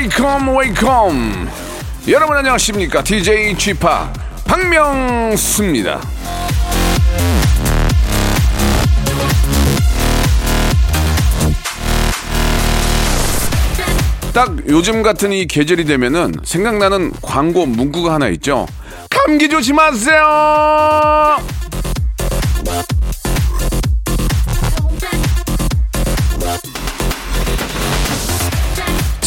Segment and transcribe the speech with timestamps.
[0.00, 1.50] Welcome welcome.
[2.08, 3.04] 여러분 안녕하십니까?
[3.04, 3.74] DJ p
[4.46, 6.00] 박명수입니다.
[14.32, 18.66] 딱 요즘 같은 이 계절이 되면은 생각나는 광고 문구가 하나 있죠.
[19.10, 21.59] 감기 조심하세요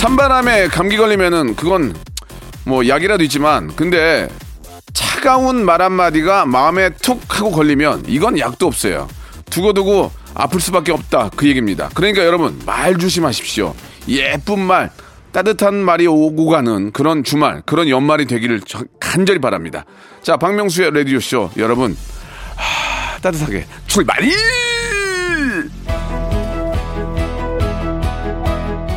[0.03, 1.95] 찬바람에 감기 걸리면은 그건
[2.65, 4.27] 뭐 약이라도 있지만 근데
[4.91, 9.07] 차가운 말 한마디가 마음에 툭 하고 걸리면 이건 약도 없어요.
[9.49, 11.89] 두고두고 아플 수밖에 없다 그 얘기입니다.
[11.93, 13.73] 그러니까 여러분 말 조심하십시오.
[14.09, 14.91] 예쁜 말
[15.31, 19.85] 따뜻한 말이 오고 가는 그런 주말 그런 연말이 되기를 저- 간절히 바랍니다.
[20.21, 21.95] 자 박명수의 라디오 쇼 여러분
[22.57, 24.17] 하, 따뜻하게 출발!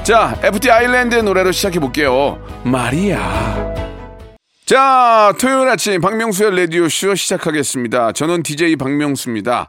[0.06, 2.38] 자, FT 아일랜드의 노래로 시작해 볼게요.
[2.64, 3.74] 마리아.
[4.64, 8.12] 자, 토요일 아침 박명수의 라디오쇼 시작하겠습니다.
[8.12, 9.68] 저는 DJ 박명수입니다.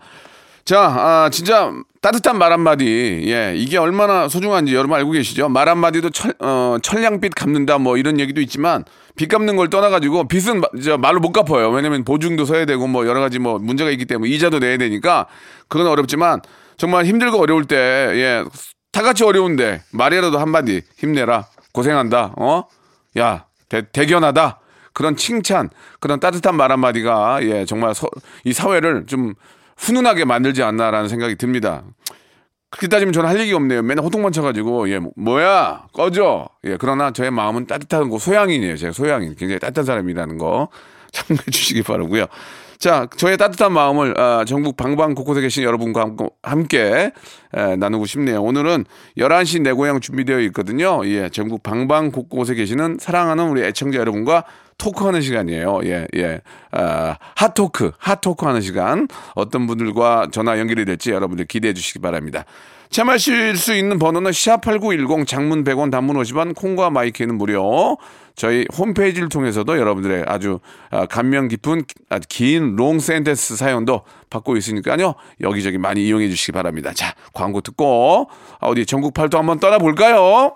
[0.63, 1.71] 자, 아, 진짜
[2.01, 3.23] 따뜻한 말 한마디.
[3.27, 5.49] 예, 이게 얼마나 소중한지 여러분 알고 계시죠?
[5.49, 8.83] 말 한마디도 철, 어, 천량빛 갚는다 뭐 이런 얘기도 있지만
[9.15, 11.71] 빚 갚는 걸 떠나가지고 빚은 마- 저 말로 못 갚아요.
[11.71, 15.25] 왜냐면 보증도 서야 되고 뭐 여러 가지 뭐 문제가 있기 때문에 이자도 내야 되니까
[15.67, 16.41] 그건 어렵지만
[16.77, 18.43] 정말 힘들고 어려울 때, 예,
[18.91, 21.47] 다 같이 어려운데 말이라도 한마디 힘내라.
[21.73, 22.33] 고생한다.
[22.37, 22.67] 어?
[23.17, 23.45] 야
[23.91, 24.59] 대견하다.
[24.93, 28.09] 그런 칭찬 그런 따뜻한 말 한마디가 예 정말 서-
[28.43, 29.33] 이 사회를 좀
[29.77, 31.83] 훈훈하게 만들지 않나라는 생각이 듭니다.
[32.69, 33.81] 그렇게 따지면 저는 할 얘기 없네요.
[33.83, 35.85] 맨날 호통만 쳐가지고 예 뭐야?
[35.93, 36.49] 꺼져.
[36.63, 39.35] 예 그러나 저의 마음은 따뜻한 거 소양인이에요 제가 소양인.
[39.35, 40.69] 굉장히 따뜻한 사람이라는 거
[41.11, 42.25] 참고해 주시기 바라고요
[42.79, 47.11] 자, 저의 따뜻한 마음을 아, 전국 방방 곳곳에 계신 여러분과 함- 함께
[47.55, 48.43] 에, 나누고 싶네요.
[48.43, 48.85] 오늘은
[49.17, 51.01] 11시 내 고향 준비되어 있거든요.
[51.05, 54.43] 예, 전국 방방 곳곳에 계시는 사랑하는 우리 애청자 여러분과
[54.77, 55.79] 토크하는 시간이에요.
[55.85, 56.41] 예, 예.
[56.71, 59.07] 아, 핫토크, 핫토크 하는 시간.
[59.33, 62.45] 어떤 분들과 전화 연결이 될지 여러분들 기대해 주시기 바랍니다.
[62.91, 67.97] 참여하실 수 있는 번호는 샵8910 장문 100원 단문 50원 콩과 마이크는 무료.
[68.37, 70.59] 저희 홈페이지를 통해서도 여러분들의 아주
[70.91, 75.15] 아, 감명 깊은 아주 긴롱 센텐스 사연도 받고 있으니까요.
[75.41, 76.93] 여기저기 많이 이용해 주시기 바랍니다.
[76.93, 80.55] 자, 광고 듣고 아, 어디 전국 팔도 한번 떠나볼까요?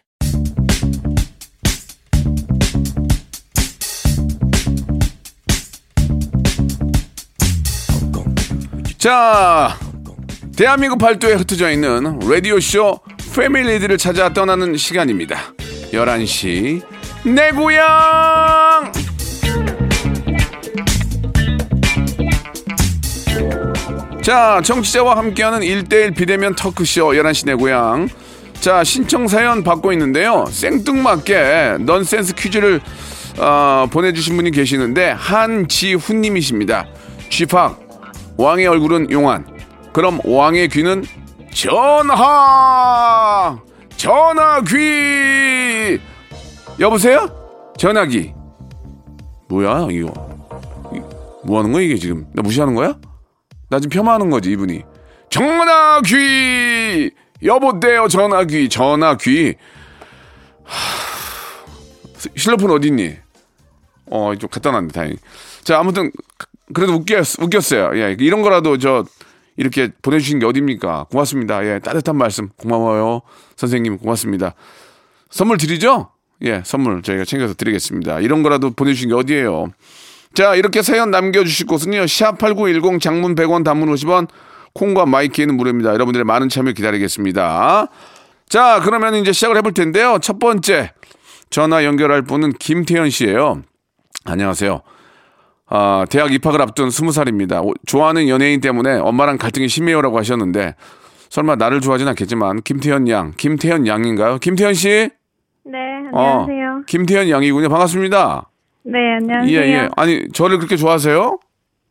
[9.01, 9.79] 자,
[10.55, 12.99] 대한민국 팔도에 흩어져 있는 라디오쇼
[13.35, 15.55] 패밀리들을 찾아 떠나는 시간입니다.
[15.91, 16.83] 11시
[17.25, 18.91] 내 고향!
[24.21, 28.07] 자, 청취자와 함께하는 1대1 비대면 터크쇼 11시 내 고향.
[28.59, 30.45] 자, 신청 사연 받고 있는데요.
[30.51, 32.79] 생뚱맞게 넌센스 퀴즈를
[33.39, 36.85] 어, 보내주신 분이 계시는데 한지훈님이십니다.
[37.31, 37.80] 쥐팍
[38.41, 39.45] 왕의 얼굴은 용환.
[39.93, 41.03] 그럼 왕의 귀는
[41.53, 42.25] 전하!
[43.97, 44.79] 전화귀!
[46.79, 47.29] 여보세요?
[47.77, 48.33] 전화기.
[49.47, 50.11] 뭐야, 이거.
[50.91, 51.01] 이-
[51.45, 52.25] 뭐 하는 거야, 이게 지금?
[52.33, 52.95] 나 무시하는 거야?
[53.69, 54.81] 나 지금 폄하하는 거지, 이분이.
[55.29, 57.11] 전화귀!
[57.45, 58.69] 여보세요, 전화귀.
[58.69, 59.53] 전화귀.
[60.63, 60.75] 하...
[62.35, 63.17] 실로폰 어딨니?
[64.09, 65.15] 어, 좀 놨네, 다행히.
[65.63, 66.11] 자, 아무튼,
[66.73, 67.91] 그래도 웃겼, 웃겼어요.
[67.99, 69.05] 예, 이런 거라도 저,
[69.57, 71.07] 이렇게 보내주신 게 어딥니까?
[71.11, 71.65] 고맙습니다.
[71.65, 73.21] 예, 따뜻한 말씀 고마워요.
[73.55, 74.55] 선생님, 고맙습니다.
[75.29, 76.09] 선물 드리죠?
[76.43, 78.19] 예, 선물 저희가 챙겨서 드리겠습니다.
[78.19, 79.67] 이런 거라도 보내주신 게 어디예요?
[80.33, 84.27] 자, 이렇게 사연 남겨주실 곳은요, 샵8910 장문 100원 단문 50원,
[84.73, 85.93] 콩과 마이키에는 무료입니다.
[85.93, 87.87] 여러분들의 많은 참여 기다리겠습니다.
[88.47, 90.19] 자, 그러면 이제 시작을 해볼 텐데요.
[90.21, 90.93] 첫 번째,
[91.49, 93.61] 전화 연결할 분은 김태현 씨예요.
[94.25, 94.81] 안녕하세요.
[95.73, 97.61] 아, 대학 입학을 앞둔 스무 살입니다.
[97.61, 100.75] 오- 좋아하는 연예인 때문에 엄마랑 갈등이 심해요라고 하셨는데
[101.29, 104.37] 설마 나를 좋아하진 않겠지만 김태현 양, 김태현 양인가요?
[104.39, 105.09] 김태현 씨?
[105.63, 105.77] 네,
[106.11, 106.83] 어, 안녕하세요.
[106.87, 107.69] 김태현 양이군요.
[107.69, 108.49] 반갑습니다.
[108.83, 109.49] 네, 안녕하세요.
[109.57, 109.89] 예, 예.
[109.95, 111.39] 아니, 저를 그렇게 좋아하세요?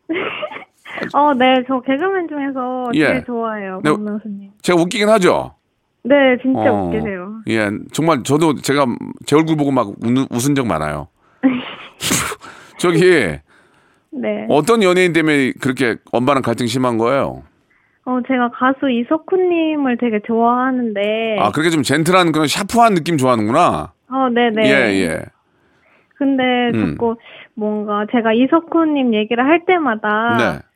[1.15, 3.07] 어, 네, 저 개그맨 중에서 예.
[3.07, 3.91] 제일 좋아해요, 네.
[3.93, 4.51] 박명수님.
[4.61, 5.55] 제가 웃기긴 하죠?
[6.03, 7.41] 네, 진짜 어, 웃기세요.
[7.49, 8.85] 예, 정말 저도 제가
[9.25, 11.09] 제 얼굴 보고 막 웃는, 웃은 적 많아요.
[12.79, 13.39] 저기,
[14.13, 14.47] 네.
[14.49, 17.43] 어떤 연예인 때문에 그렇게 엄마랑 갈등 심한 거예요?
[18.05, 21.37] 어, 제가 가수 이석훈님을 되게 좋아하는데.
[21.39, 23.93] 아, 그렇게 좀 젠틀한 그런 샤프한 느낌 좋아하는구나?
[24.09, 24.63] 어, 네네.
[24.65, 25.23] 예, 예.
[26.17, 26.43] 근데
[26.75, 26.93] 음.
[26.93, 27.17] 자꾸
[27.55, 30.37] 뭔가 제가 이석훈님 얘기를 할 때마다.
[30.37, 30.67] 네.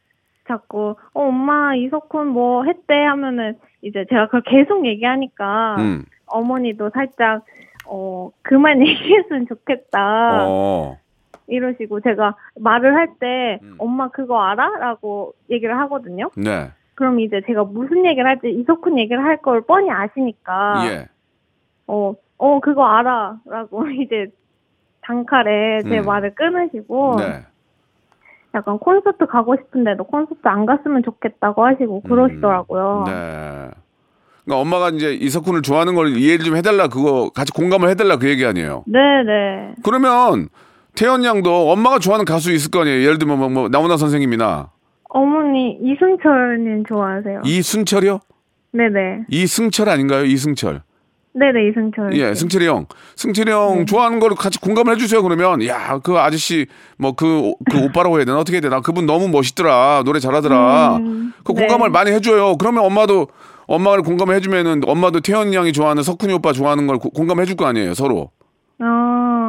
[0.46, 5.76] 자꾸, 어, 엄마 이석훈 뭐 했대 하면은 이제 제가 그걸 계속 얘기하니까.
[5.78, 6.04] 음.
[6.26, 7.44] 어머니도 살짝,
[7.86, 10.46] 어, 그만 얘기했으면 좋겠다.
[10.46, 10.98] 어.
[11.46, 13.74] 이러시고 제가 말을 할때 음.
[13.78, 14.78] 엄마 그거 알아?
[14.78, 16.30] 라고 얘기를 하거든요.
[16.36, 16.70] 네.
[16.94, 21.08] 그럼 이제 제가 무슨 얘기를 할지 이석훈 얘기를 할 걸 뻔히 아시니까 예.
[21.86, 24.26] 어, 어 그거 알아 라고 이제
[25.02, 26.04] 단칼에 제 음.
[26.06, 27.42] 말을 끊으시고 네.
[28.54, 33.04] 약간 콘서트 가고 싶은데 너 콘서트 안 갔으면 좋겠다고 하시고 그러시더라고요.
[33.06, 33.12] 네.
[34.44, 38.46] 그러니까 엄마가 이제 이석훈을 좋아하는 걸 이해를 좀 해달라 그거 같이 공감을 해달라 그 얘기
[38.46, 38.84] 아니에요.
[38.86, 39.74] 네 네.
[39.82, 40.48] 그러면
[40.96, 43.02] 태연 양도 엄마가 좋아하는 가수 있을 거 아니에요.
[43.02, 44.70] 예를 들면 뭐, 뭐 나훈아 선생님이나
[45.10, 47.42] 어머니 이승철님 좋아하세요?
[47.44, 48.20] 이순철이요?
[48.72, 49.24] 네네.
[49.28, 50.24] 이승철 아닌가요?
[50.24, 50.82] 이승철.
[51.36, 52.16] 네네 이승철.
[52.16, 52.86] 예, 승철이 형.
[53.16, 53.84] 승철이 형 네.
[53.86, 55.20] 좋아하는 걸 같이 공감을 해주세요.
[55.22, 56.66] 그러면 야, 그 아저씨
[56.98, 57.54] 뭐그그
[57.86, 60.96] 오빠라고 해야 되나 어떻게 해야 되나 그분 너무 멋있더라 노래 잘하더라.
[60.98, 61.60] 음, 그 네.
[61.62, 62.56] 공감을 많이 해줘요.
[62.56, 63.26] 그러면 엄마도
[63.66, 67.94] 엄마를 공감을 해주면은 엄마도 태연 양이 좋아하는 석훈이 오빠 좋아하는 걸 고- 공감해줄 거 아니에요,
[67.94, 68.30] 서로.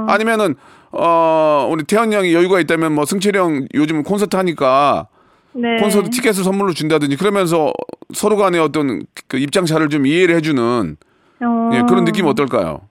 [0.07, 0.11] 어.
[0.11, 0.55] 아니면은
[0.91, 5.07] 어 우리 태연 양이 여유가 있다면 뭐 승철이 형 요즘 콘서트 하니까
[5.53, 5.77] 네.
[5.77, 7.71] 콘서트 티켓을 선물로 준다든지 그러면서
[8.13, 10.97] 서로 간의 어떤 그 입장 차를 좀 이해를 해주는
[11.41, 11.69] 어.
[11.73, 12.81] 예, 그런 느낌 어떨까요?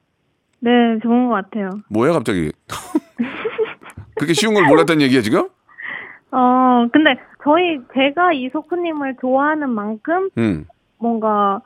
[0.60, 0.70] 네,
[1.02, 1.70] 좋은 것 같아요.
[1.90, 2.52] 뭐야 갑자기?
[4.16, 5.48] 그렇게 쉬운 걸 몰랐다는 얘기야 지금?
[6.30, 10.66] 어, 근데 저희 제가 이석훈님을 좋아하는 만큼 음,
[10.98, 11.60] 뭔가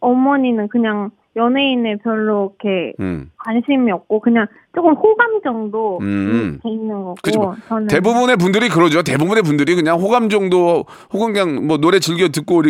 [0.00, 3.30] 어머니는 그냥 연예인에 별로 이렇게 음.
[3.38, 6.58] 관심이 없고 그냥 조금 호감 정도 음.
[6.62, 9.02] 돼 있는 거고 그치, 뭐 저는 대부분의 분들이 그러죠.
[9.02, 12.62] 대부분의 분들이 그냥 호감 정도, 혹은 그냥 뭐 노래 즐겨 듣고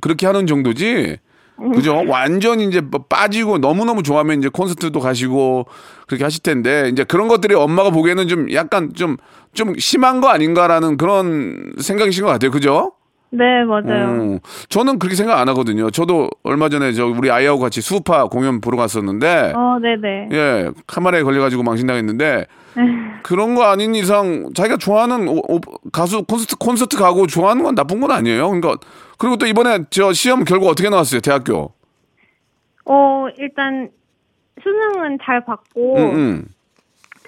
[0.00, 1.18] 그렇게 하는 정도지.
[1.74, 2.04] 그죠?
[2.06, 5.66] 완전 이제 뭐 빠지고 너무너무 좋아하면 이제 콘서트도 가시고
[6.06, 9.16] 그렇게 하실 텐데 이제 그런 것들이 엄마가 보기에는 좀 약간 좀,
[9.54, 12.52] 좀 심한 거 아닌가라는 그런 생각이신 것 같아요.
[12.52, 12.92] 그죠?
[13.30, 14.10] 네 맞아요.
[14.10, 14.38] 음,
[14.70, 15.90] 저는 그렇게 생각 안 하거든요.
[15.90, 20.28] 저도 얼마 전에 저 우리 아이하고 같이 수우파 공연 보러 갔었는데 어, 네네.
[20.32, 22.46] 예, 카메라에 걸려가지고 망신당했는데
[23.22, 25.60] 그런 거 아닌 이상 자기가 좋아하는 오- 오-
[25.92, 28.48] 가수 콘서트 콘서트 가고 좋아하는 건 나쁜 건 아니에요.
[28.48, 28.76] 그러니까
[29.18, 31.20] 그리고 또 이번에 저 시험 결과 어떻게 나왔어요?
[31.20, 31.72] 대학교.
[32.86, 33.90] 어 일단
[34.62, 36.44] 수능은 잘 받고 응, 응.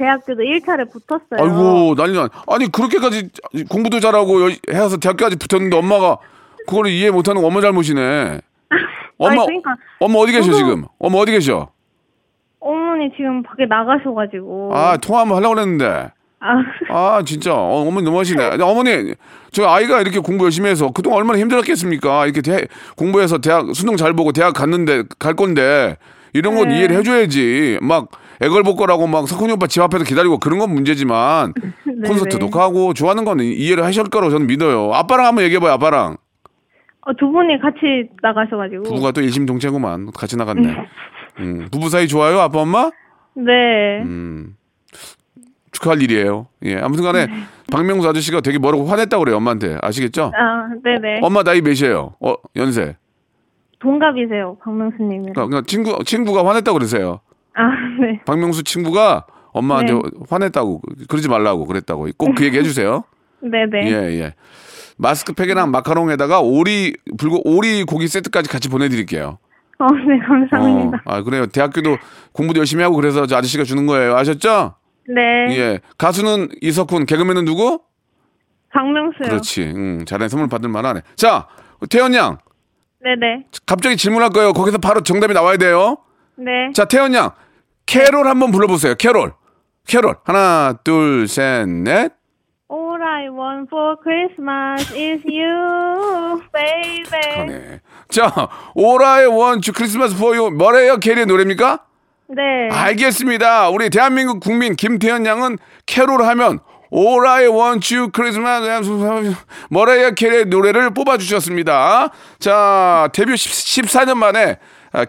[0.04, 1.38] 대학교도 1차를 붙었어요.
[1.38, 2.28] 아이고 난리 난.
[2.48, 3.28] 아니 그렇게까지
[3.68, 6.16] 공부도 잘하고 여- 해서 대학교까지 붙었는데 엄마가
[6.66, 8.40] 그걸 이해 못하는 거 엄마 잘못이네.
[9.18, 10.84] 엄마 그러니까 엄마 어디 계셔 저도- 지금?
[10.98, 11.68] 엄마 어디 계셔?
[12.60, 16.10] 어머니 지금 밖에 나가셔가지고 아 통화 한번 하려고 그랬는데.
[16.42, 16.56] 아,
[16.88, 18.50] 아 진짜 어, 어머니 너무하시네.
[18.50, 19.14] 근데 어머니
[19.52, 22.24] 저 아이가 이렇게 공부 열심히 해서 그동안 얼마나 힘들었겠습니까?
[22.24, 22.66] 이렇게 대,
[22.96, 25.96] 공부해서 대학 수능 잘 보고 대학 갔는데 갈 건데
[26.32, 26.78] 이런 건 네.
[26.78, 27.78] 이해를 해줘야지.
[27.82, 28.08] 막
[28.42, 31.52] 애걸 볼 거라고 막 석훈이 오빠 집 앞에서 기다리고 그런 건 문제지만
[31.84, 32.08] 네네.
[32.08, 34.92] 콘서트도 가고 좋아하는 건 이해를 하실 거라고 저는 믿어요.
[34.94, 35.72] 아빠랑 한번 얘기해봐요.
[35.72, 36.16] 아빠랑
[37.02, 40.76] 어, 두 분이 같이 나가셔가지고 부부가 또 일심동체구만 같이 나갔네.
[41.40, 42.90] 음, 부부 사이 좋아요 아빠 엄마?
[43.34, 44.02] 네.
[44.02, 44.56] 음.
[45.72, 46.48] 축하할 일이에요.
[46.64, 46.76] 예.
[46.76, 47.26] 아무튼 간에
[47.70, 49.78] 박명수 아저씨가 되게 뭐라고 화냈다고 그래요, 엄마한테.
[49.80, 50.32] 아시겠죠?
[50.34, 51.20] 아, 네네.
[51.22, 52.14] 엄마 나이 몇이에요?
[52.20, 52.96] 어, 연세.
[53.78, 55.32] 동갑이세요, 박명수 님이랑.
[55.32, 57.20] 그러니까, 그러니까 친구, 친구가 화냈다고 그러세요.
[57.54, 57.62] 아,
[58.00, 58.20] 네.
[58.24, 60.00] 박명수 친구가 엄마한테 네.
[60.28, 62.08] 화냈다고, 그러지 말라고 그랬다고.
[62.16, 63.04] 꼭 그 얘기 해주세요.
[63.40, 63.86] 네네.
[63.90, 64.34] 예, 예.
[64.98, 69.38] 마스크팩이랑 마카롱에다가 오리, 불고, 오리 고기 세트까지 같이 보내드릴게요.
[69.78, 70.98] 어, 네, 감사합니다.
[71.06, 71.46] 어, 아, 그래요.
[71.46, 71.96] 대학교도
[72.32, 74.14] 공부도 열심히 하고 그래서 저 아저씨가 주는 거예요.
[74.16, 74.74] 아셨죠?
[75.08, 75.56] 네.
[75.56, 75.80] 예.
[75.96, 77.80] 가수는 이석훈, 개그맨은 누구?
[78.72, 79.28] 박명수요.
[79.28, 79.62] 그렇지.
[79.74, 81.00] 응, 잘해 선물 받을 만하네.
[81.16, 81.48] 자,
[81.88, 82.38] 태연 양.
[83.02, 83.46] 네네.
[83.66, 84.52] 갑자기 질문할 거예요.
[84.52, 85.96] 거기서 바로 정답이 나와야 돼요.
[86.40, 86.72] 네.
[86.74, 87.32] 자, 태연 양.
[87.86, 88.94] 캐롤 한번 불러보세요.
[88.94, 89.32] 캐롤.
[89.86, 90.16] 캐롤.
[90.24, 92.12] 하나, 둘, 셋, 넷.
[92.72, 97.36] All I want for Christmas is you, baby.
[97.36, 97.80] 하네.
[98.08, 100.98] 자, All I Want for Christmas Is You 뭐래요?
[100.98, 101.80] 캐리의 노래입니까?
[102.28, 102.68] 네.
[102.70, 103.70] 알겠습니다.
[103.70, 108.88] 우리 대한민국 국민 김태현 양은 캐롤 하면 All I Want for Christmas
[109.70, 112.10] 머라이어 캐리의 노래를 뽑아주셨습니다.
[112.38, 114.56] 자, 데뷔 14년 만에 아,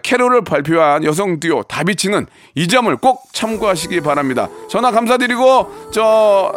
[0.02, 4.48] 캐롤을 발표한 여성 듀오 다비치는 이 점을 꼭 참고하시기 바랍니다.
[4.68, 6.52] 전화 감사드리고 저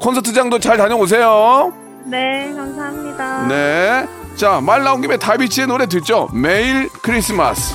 [0.00, 1.72] 콘서트장도 잘 다녀오세요.
[2.06, 3.46] 네, 감사합니다.
[3.48, 4.06] 네.
[4.36, 6.28] 자, 말 나온 김에 다비치의 노래 듣죠.
[6.34, 7.74] 매일 크리스마스.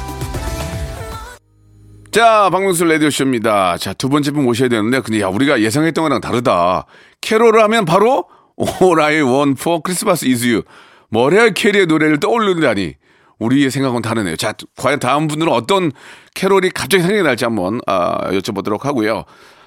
[2.12, 3.78] 자, 박명수 라디오쇼입니다.
[3.78, 6.86] 자, 두 번째 분 모셔야 되는데, 근데 야, 우리가 예상했던 거랑 다르다.
[7.22, 8.26] 캐롤을 하면 바로
[8.82, 10.64] All I Want for Christmas is You.
[11.10, 12.96] 머리알 캐리의 노래를 떠올리다니.
[13.40, 14.36] 우리의 생각은 다르네요.
[14.36, 15.92] 자, 과연 다음 분들은 어떤
[16.36, 19.24] 캐롤이 갑자기 생각이 날지 한번 아, 여쭤보도록 하고요.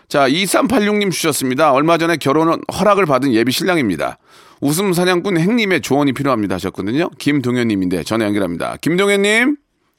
[0.09, 1.73] 자, 2386님 주셨습니다.
[1.73, 4.19] 얼마 전에 결혼은 허락을 받은 예비 신랑입니다.
[4.61, 7.09] 웃음 사냥꾼 행님의 조언이 필요합니다 하셨거든요.
[7.19, 8.77] 김동현님인데 전화 연결합니다.
[8.81, 9.57] 김동현님,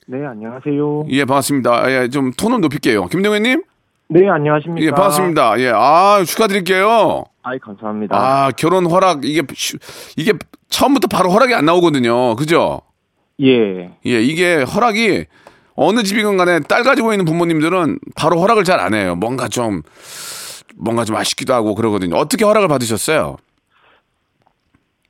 [0.07, 1.05] 네, 안녕하세요.
[1.09, 1.91] 예 반갑습니다.
[1.91, 3.07] 예, 좀 톤을 높일게요.
[3.07, 3.63] 김동현님,
[4.09, 4.85] 네, 안녕하십니까.
[4.85, 5.59] 예 반갑습니다.
[5.59, 7.23] 예, 아 축하드릴게요.
[7.41, 8.15] 아이, 감사합니다.
[8.15, 9.77] 아 결혼 허락 이게 쉬-
[10.15, 10.31] 이게
[10.69, 12.35] 처음부터 바로 허락이 안 나오거든요.
[12.35, 12.81] 그죠?
[13.41, 13.91] 예.
[14.05, 15.25] 예, 이게 허락이
[15.75, 19.15] 어느 집이건 간에 딸 가지고 있는 부모님들은 바로 허락을 잘 안 해요.
[19.15, 19.81] 뭔가 좀
[20.75, 22.15] 뭔가 좀 아쉽기도 하고 그러거든요.
[22.15, 23.37] 어떻게 허락을 받으셨어요?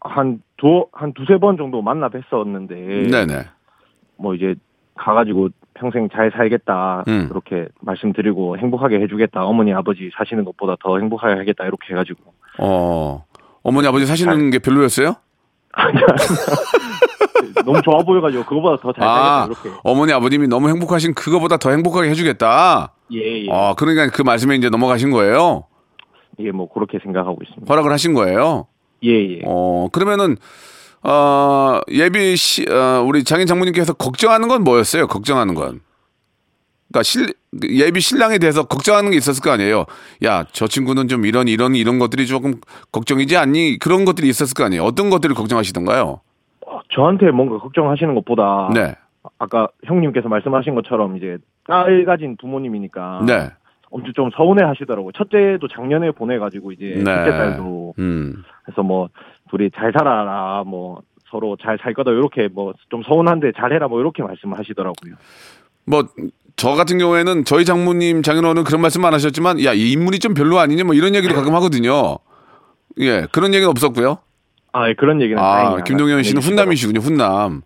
[0.01, 3.09] 한 두, 한 두세 번 정도 만나 뵀었는데.
[3.11, 3.45] 네네.
[4.17, 4.55] 뭐 이제
[4.95, 7.03] 가가지고 평생 잘 살겠다.
[7.07, 7.27] 음.
[7.29, 9.43] 그렇게 말씀드리고 행복하게 해주겠다.
[9.45, 11.65] 어머니, 아버지 사시는 것보다 더 행복하게 하겠다.
[11.65, 12.33] 이렇게 해가지고.
[12.59, 13.25] 어
[13.63, 15.15] 어머니 아버지 사시는 게 별로였어요?
[17.65, 19.41] 너무 좋아 보여가지고 그거보다 더 잘 살겠다.
[19.43, 19.69] 아 이렇게.
[19.83, 22.93] 어머니 아버님이 너무 행복하신 그거보다 더 행복하게 해주겠다.
[23.13, 23.47] 예, 예.
[23.49, 25.65] 어 그러니까 그 말씀에 이제 넘어가신 거예요.
[26.39, 27.71] 예, 뭐 그렇게 생각하고 있습니다.
[27.71, 28.67] 허락을 하신 거예요.
[29.03, 29.41] 예, 예.
[29.45, 30.37] 어 그러면은
[31.03, 35.07] 어 예비 시 어, 우리 장인 장모님께서 걱정하는 건 뭐였어요?
[35.07, 35.81] 걱정하는 건.
[36.89, 37.33] 그러니까 실
[37.69, 39.85] 예비 신랑에 대해서 걱정하는 게 있었을 거 아니에요.
[40.25, 42.55] 야, 저 친구는 좀 이런 이런 이런 것들이 조금
[42.91, 43.77] 걱정이지 않니?
[43.79, 44.83] 그런 것들이 있었을 거 아니에요.
[44.83, 46.19] 어떤 것들을 걱정하시던가요?
[46.67, 48.69] 어, 저한테 뭔가 걱정하시는 것보다.
[48.73, 48.95] 네.
[49.39, 53.23] 아까 형님께서 말씀하신 것처럼 이제 딸 가진 부모님이니까.
[53.25, 53.49] 네.
[53.89, 55.11] 엄청 좀 서운해 하시더라고요.
[55.11, 57.03] 첫째도 작년에 보내가지고 이제 네.
[57.03, 58.43] 둘째 딸도 음.
[58.65, 59.09] 그래서 뭐
[59.51, 64.23] 둘이 잘 살아라 뭐 서로 잘 살 거다 이렇게 뭐 좀 서운한데 잘해라 뭐 이렇게
[64.23, 65.13] 말씀을 하시더라고요.
[65.85, 66.03] 뭐
[66.55, 70.59] 저 같은 경우에는 저희 장모님 장인어른 그런 말씀 안 하셨지만 야 이 인물이 좀 별로
[70.59, 72.17] 아니냐 뭐 이런 얘기를 가끔 하거든요.
[72.99, 74.19] 예 그런 얘기는 없었고요.
[74.71, 76.45] 아 예, 그런 얘기는 아 김동현 씨는 해주시더라고요.
[76.45, 77.61] 훈남이시군요 훈남.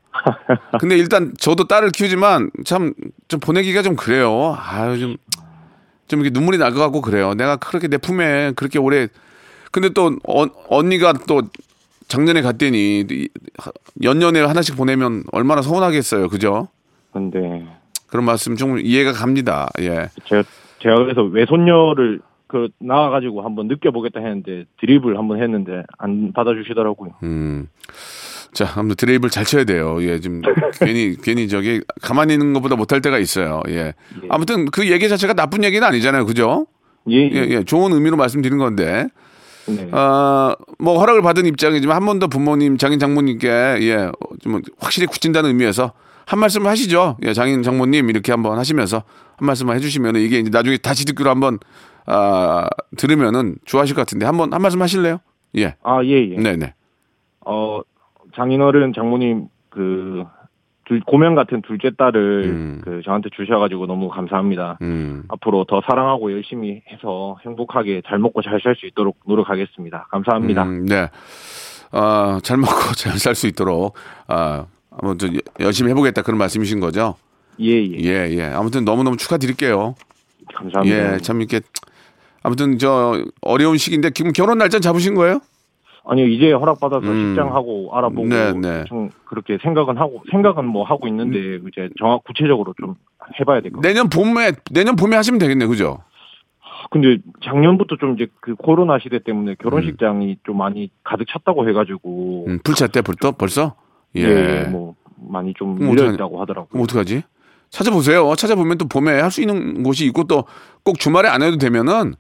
[0.80, 2.94] 근데 일단 저도 딸을 키우지만 참
[3.28, 4.58] 좀 보내기가 좀 그래요.
[4.60, 5.18] 아유 좀.
[6.08, 7.34] 좀 이렇게 눈물이 날 것 같고 그래요.
[7.34, 9.10] 내가 그렇게 내 품에 그렇게 오래
[9.74, 11.42] 근데 또 어, 언니가 또
[12.08, 13.28] 작년에 갔더니 이-
[14.02, 16.30] 연년에 하나씩 보내면 얼마나 서운하겠어요.
[16.30, 16.70] 그죠?
[17.12, 17.68] 근데
[18.08, 19.70] 그런 말씀 좀 이해가 갑니다.
[19.80, 20.10] 예.
[20.26, 20.44] 제가
[20.82, 27.12] 제가 그래서 외손녀를 그 나와가지고 한번 느껴보겠다 했는데 드립을 한번 했는데 안 받아주시더라고요.
[27.24, 27.68] 음.
[28.54, 29.98] 자, 아무튼 드레이브를 잘 쳐야 돼요.
[30.02, 30.42] 예, 좀
[30.80, 33.62] 괜히 괜히 저기 가만히 있는 것보다 못할 때가 있어요.
[33.70, 33.94] 예.
[34.30, 36.26] 아무튼 그 얘기 자체가 나쁜 얘기는 아니잖아요.
[36.26, 36.66] 그죠?
[37.10, 37.64] 예, 예, 예.
[37.64, 39.08] 좋은 의미로 말씀드린 건데.
[39.68, 39.90] 네.
[39.92, 44.10] 어, 뭐 허락을 받은 입장이지만 한 번 더 부모님, 장인 장모님께 예,
[44.40, 45.92] 좀 확실히 굳힌다는 의미에서
[46.28, 47.18] 한 말씀을 하시죠.
[47.24, 48.98] 예, 장인 장모님 이렇게 한번 하시면서
[49.38, 51.58] 한 말씀을 해주시면 이게 이제 나중에 다시 듣기로 한번
[52.06, 52.68] 아,
[52.98, 55.20] 들으면은 좋아하실 것 같은데 한번 한 말씀 하실래요?
[55.58, 55.76] 예.
[55.84, 56.36] 아, 예, 예.
[56.36, 56.74] 네, 네.
[57.46, 57.80] 어,
[58.36, 60.26] 장인어른 장모님 그
[60.86, 62.82] 둘, 고명 같은 둘째 딸을 음.
[62.84, 64.78] 그 저한테 주셔가지고 너무 감사합니다.
[64.82, 65.24] 음.
[65.30, 70.08] 앞으로 더 사랑하고 열심히 해서 행복하게 잘 먹고 잘 살 수 있도록 노력하겠습니다.
[70.12, 70.64] 감사합니다.
[70.64, 71.10] 음, 네.
[71.92, 73.96] 아, 잘 먹고 잘 살 수 있도록
[74.28, 74.66] 아,
[75.02, 77.16] 아무튼 여- 열심히 해보겠다 그런 말씀이신 거죠?
[77.60, 77.98] 예, 예.
[78.04, 78.44] 예, 예.
[78.44, 79.96] 아무튼 너무너무 축하드릴게요.
[80.54, 81.14] 감사합니다.
[81.14, 81.62] 예, 참 이렇게
[82.44, 85.40] 아무튼 저 어려운 시기인데 지금 결혼 날짜 잡으신 거예요?
[86.10, 87.30] 아니요, 이제 허락받아서 음.
[87.36, 88.86] 직장하고 알아보고 네, 네.
[88.88, 91.68] 좀 그렇게 생각은 하고 생각은 뭐 하고 있는데 음.
[91.68, 92.96] 이제 정확 구체적으로 좀
[93.40, 93.94] 해봐야 될 것 같아요.
[93.94, 95.98] 내년 봄에 내년 봄에 하시면 되겠네요, 그죠?
[96.92, 99.56] 근데 작년부터 좀 이제 그 코로나 시대 때문에 음.
[99.62, 103.76] 결혼식장이 좀 많이 가득 찼다고 해가지고 음, 풀차 때 벌써 벌써
[104.16, 104.22] 예.
[104.24, 106.12] 예, 뭐 많이 좀 밀려?
[106.14, 106.68] 있다고 하더라고요.
[106.70, 107.24] 그럼 어떡하지?
[107.70, 108.34] 찾아보세요.
[108.36, 110.46] 찾아보면 또 봄에 할 수 있는 곳이 있고 또
[110.84, 112.14] 꼭 주말에 안 해도 되면은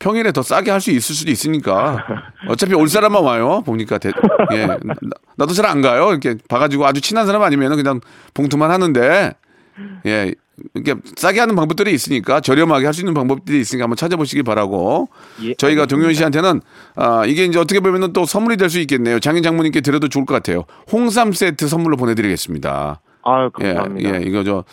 [0.00, 2.04] 평일에 더 싸게 할 수 있을 수도 있으니까
[2.48, 3.62] 어차피 올 사람만 와요.
[3.64, 4.10] 보니까 대,
[4.52, 4.76] 예 나-
[5.36, 6.10] 나도 잘 안 가요.
[6.10, 8.00] 이렇게 봐가지고 아주 친한 사람 아니면은 그냥
[8.34, 9.32] 봉투만 하는데
[10.06, 10.34] 예
[10.74, 15.08] 이렇게 싸게 하는 방법들이 있으니까 저렴하게 할 수 있는 방법들이 있으니까 한번 찾아보시기 바라고
[15.44, 15.86] 예, 저희가.
[15.86, 16.60] 동현 씨한테는
[16.96, 19.20] 아 이게 이제 어떻게 보면은 또 선물이 될 수 있겠네요.
[19.20, 20.64] 장인 장모님께 드려도 좋을 것 같아요.
[20.90, 23.00] 홍삼 세트 선물로 보내드리겠습니다.
[23.22, 24.14] 아 예, 감사합니다.
[24.16, 24.64] 예, 이거 저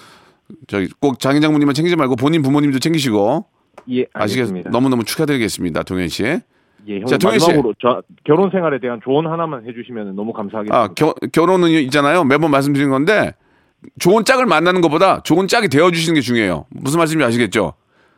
[0.68, 3.46] 저기 꼭 장인 장모님만 챙기지 말고 본인 부모님도 챙기시고
[3.92, 4.70] 예, 아시겠 알겠습니다.
[4.72, 6.24] 너무 너무 축하드리겠습니다, 동현 씨.
[6.88, 7.46] 예, 형 자, 동현 씨.
[7.48, 10.76] 마지막으로 저 결혼 생활에 대한 조언 하나만 해주시면 너무 감사하겠습니다.
[10.76, 12.24] 아 겨, 결혼은 있잖아요.
[12.24, 13.34] 매번 말씀드린 건데
[14.00, 16.66] 좋은 짝을 만나는 것보다 좋은 짝이 되어주시는 게 중요해요.
[16.70, 17.74] 무슨 말씀인지 아시겠죠?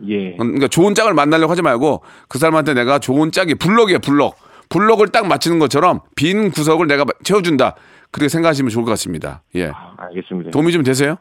[0.08, 0.36] 예.
[0.38, 4.36] 그러니까 좋은 짝을 만나려고 하지 말고 그 사람한테 내가 좋은 짝이 블럭이에요, 블럭.
[4.70, 7.76] 블럭을 딱 맞추는 것처럼 빈 구석을 내가 채워준다.
[8.12, 9.44] 그렇게 생각하시면 좋을 것 같습니다.
[9.56, 9.68] 예.
[9.68, 10.52] 아, 알겠습니다.
[10.52, 11.18] 도움이 좀 되세요?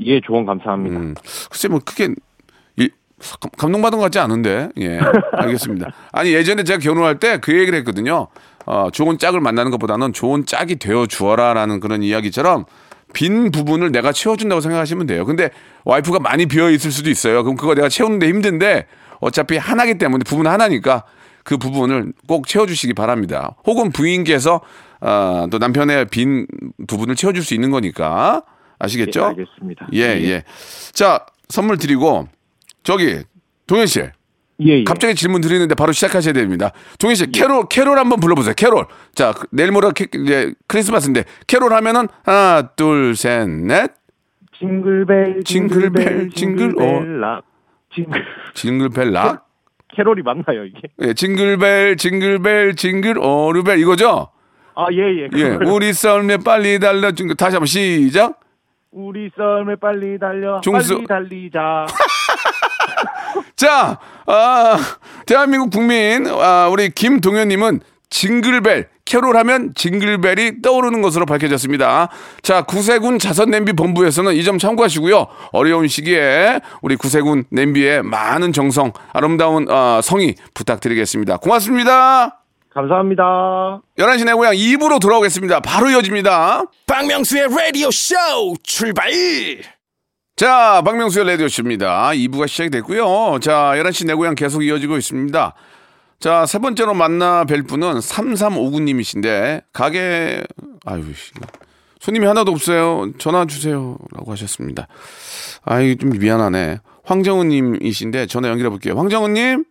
[0.00, 0.96] 예, 조언 감사합니다.
[0.98, 1.14] 음,
[1.50, 2.08] 글쎄 뭐 크게
[3.56, 4.98] 감동받은 것 같지 않은데 예
[5.32, 5.90] 알겠습니다.
[6.12, 8.28] 아니 예전에 제가 결혼할 때 그 얘기를 했거든요.
[8.66, 12.64] 어, 좋은 짝을 만나는 것보다는 좋은 짝이 되어 주어라 라는 그런 이야기처럼
[13.12, 15.24] 빈 부분을 내가 채워준다고 생각하시면 돼요.
[15.24, 15.50] 근데
[15.84, 17.42] 와이프가 많이 비어 있을 수도 있어요.
[17.42, 18.86] 그럼 그거 내가 채우는데 힘든데
[19.20, 21.04] 어차피 하나기 때문에 부분 하나니까
[21.44, 23.56] 그 부분을 꼭 채워주시기 바랍니다.
[23.64, 24.60] 혹은 부인께서
[25.00, 26.46] 어, 또 남편의 빈
[26.86, 28.42] 부분을 채워줄 수 있는 거니까
[28.78, 29.20] 아시겠죠?
[29.20, 29.88] 예, 알겠습니다.
[29.94, 30.44] 예, 예.
[30.92, 32.28] 자, 선물 드리고,
[32.82, 33.20] 저기,
[33.66, 34.02] 동현 씨.
[34.62, 34.84] 예, 예.
[34.84, 36.72] 갑자기 질문 드리는데 바로 시작하셔야 됩니다.
[36.98, 38.54] 동현 씨, 캐롤, 캐롤 한번 불러보세요.
[38.54, 38.86] 캐롤.
[39.14, 43.92] 자, 그- 내일 모레 캐, 이제 크리스마스인데, 캐롤 하면은, 하나, 둘, 셋, 넷.
[44.58, 47.40] Jingle bell, jingle bell, jingle bell, jingle, 어.
[47.94, 48.24] Jingle.
[48.54, 49.46] Jingle bell rock.
[49.94, 50.88] 캐롤이 맞나요, 이게?
[51.02, 53.78] 예, 징글벨, 징글벨, 징글, 어루벨.
[53.78, 54.28] 이거죠?
[54.74, 55.28] 아, 예, 예.
[55.36, 55.58] 예.
[55.70, 57.10] 우리 썰매 빨리 달려.
[57.12, 58.40] 다시 한번 시작.
[58.90, 60.60] 우리 썰매 빨리 달려.
[60.62, 60.94] 종수.
[60.96, 61.86] 빨리 달리자.
[63.56, 64.78] 자, 아,
[65.24, 72.08] 대한민국 국민, 아, 우리 김동현님은 징글벨, 캐롤 하면 징글벨이 떠오르는 것으로 밝혀졌습니다.
[72.42, 75.26] 자, 구세군 자선 냄비 본부에서는 이 점 참고하시고요.
[75.52, 81.38] 어려운 시기에 우리 구세군 냄비에 많은 정성, 아름다운 어, 성의 부탁드리겠습니다.
[81.38, 82.42] 고맙습니다.
[82.74, 83.80] 감사합니다.
[83.98, 85.60] 11시 내 고향 2부로 돌아오겠습니다.
[85.60, 86.64] 바로 이어집니다.
[86.86, 88.14] 박명수의 라디오 쇼
[88.62, 89.10] 출발
[90.36, 92.10] 자, 박명수의 라디오쇼입니다.
[92.10, 93.38] 2부가 시작이 됐고요.
[93.40, 95.54] 자, 11시 내 고향 계속 이어지고 있습니다.
[96.20, 100.44] 자, 세 번째로 만나 뵐 분은 3359님이신데, 가게,
[100.84, 101.32] 아유, 씨,
[102.00, 103.12] 손님이 하나도 없어요.
[103.16, 103.96] 전화 주세요.
[104.12, 104.88] 라고 하셨습니다.
[105.64, 106.80] 아이, 좀 미안하네.
[107.04, 108.94] 황정은님이신데, 전화 연결해 볼게요.
[108.98, 109.64] 황정은님?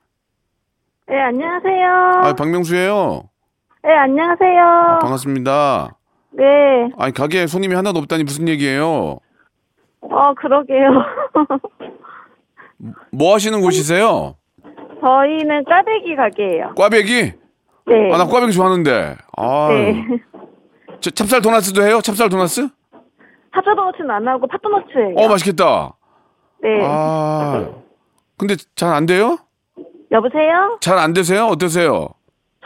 [1.07, 1.87] 네, 안녕하세요.
[2.23, 3.29] 아, 박명수예요
[3.83, 4.99] 네, 안녕하세요.
[5.03, 5.95] 반갑습니다.
[6.31, 6.43] 네,
[6.97, 9.19] 아니, 가게에 손님이 하나도 없다니 무슨 얘기예요?
[10.11, 10.89] 어, 그러게요.
[13.11, 14.35] 뭐 하시는 곳이세요?
[15.01, 16.73] 저희는 까베기 가게예요.
[16.75, 17.33] 꽈배기?
[17.87, 18.13] 네.
[18.13, 19.15] 아, 나 꽈배기 좋아하는데.
[19.37, 20.03] 아, 네.
[20.99, 22.01] 저 찹쌀 도나스도 해요?
[22.01, 22.67] 찹쌀 도나스?
[23.51, 25.15] 핫도너츠는 안 하고 팥도너츠예요.
[25.17, 25.93] 어, 맛있겠다.
[26.61, 26.79] 네.
[26.83, 27.65] 아,
[28.37, 29.37] 근데 잘 안 돼요?
[30.11, 30.77] 여보세요?
[30.81, 31.45] 잘 안 되세요?
[31.47, 32.09] 어떠세요?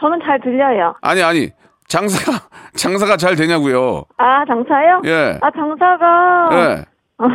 [0.00, 0.94] 저는 잘 들려요.
[1.02, 1.50] 아니, 아니.
[1.88, 4.04] 장사가, 장사가 잘 되냐고요.
[4.16, 5.02] 아, 장사요?
[5.04, 5.38] 예.
[5.42, 6.84] 아, 장사가 예.
[7.20, 7.28] 어,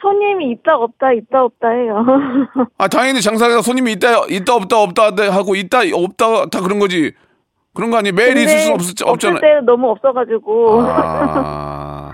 [0.00, 2.04] 손님이 있다 없다 있다 없다 해요.
[2.78, 7.12] 아, 당연히 장사가 손님이 있다, 있다, 없다, 없다 하고, 있다, 없다, 다 그런 거지.
[7.74, 8.10] 그런 거 아니?
[8.12, 8.80] 매일 있을 수 없,
[9.12, 9.36] 없잖아요.
[9.36, 12.12] 없을 때 너무 없어가지고 아.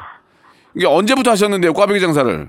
[0.75, 2.49] 이게 언제부터 하셨는데요, 꽈배기 장사를?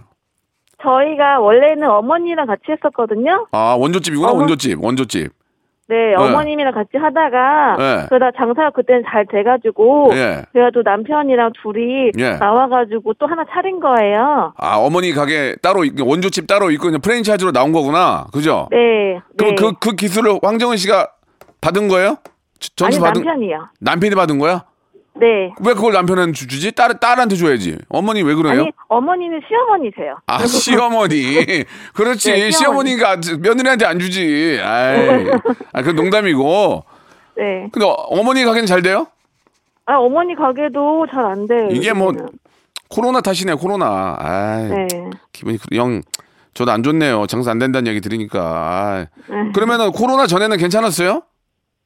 [0.81, 3.47] 저희가 원래는 어머니랑 같이 했었거든요.
[3.51, 4.39] 아, 원조집이구나, 어머.
[4.39, 5.31] 원조집, 원조집.
[5.87, 8.05] 네, 어머님이랑 같이 하다가 네.
[8.09, 10.41] 그러다 장사가 그때는 잘 돼가지고 예.
[10.51, 12.31] 그래가지고 남편이랑 둘이 예.
[12.37, 14.53] 나와가지고 또 하나 차린 거예요.
[14.57, 18.25] 아, 어머니 가게 따로, 있- 원조집 따로 있고, 그냥 프랜차이즈로 나온 거구나.
[18.33, 18.67] 그죠?
[18.71, 19.19] 네.
[19.37, 19.61] 그럼 네.
[19.61, 21.07] 그, 그 기술을 황정은 씨가
[21.61, 22.17] 받은 거예요?
[22.75, 23.67] 저- 아니 전수 받은, 남편이요.
[23.79, 24.63] 남편이 받은 거야?
[25.17, 25.53] 네.
[25.61, 26.71] 왜 그걸 남편한테 주- 주지?
[26.73, 27.77] 딸, 딸한테 줘야지.
[27.89, 28.61] 어머니 왜 그래요?
[28.63, 30.17] 아니 어머니는 시어머니세요.
[30.27, 31.63] 아, 시어머니.
[31.93, 32.31] 그렇지.
[32.31, 32.97] 네, 시어머니.
[32.97, 34.59] 시어머니가 며느리한테 안 주지.
[34.61, 35.29] 아이.
[35.73, 36.83] 아, 그 농담이고.
[37.37, 37.67] 네.
[37.71, 39.07] 근데 어- 어머니 가게는 잘 돼요?
[39.85, 41.67] 아 어머니 가게도 잘 안 돼요.
[41.71, 42.29] 이게 뭐, 요즘은.
[42.89, 44.15] 코로나 탓이네, 코로나.
[44.19, 44.63] 아이.
[44.69, 44.87] 네.
[45.31, 46.01] 기분이, 그- 영,
[46.53, 47.25] 저도 안 좋네요.
[47.27, 48.41] 장사 안 된다는 얘기 들으니까.
[48.41, 49.05] 아이.
[49.29, 49.51] 네.
[49.53, 51.21] 그러면은 코로나 전에는 괜찮았어요?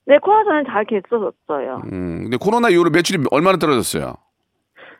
[0.10, 1.84] 네 코로나 전에 잘 됐었어요.
[1.94, 4.16] 음, 근데 코로나 이후로 매출이 얼마나 떨어졌어요?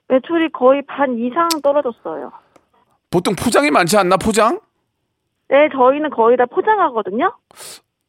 [0.08, 2.32] 매출이 거의 반 이상 떨어졌어요.
[3.10, 4.60] 보통 포장이 많지 않나, 포장?
[5.48, 7.34] 네 저희는 거의 다 포장하거든요.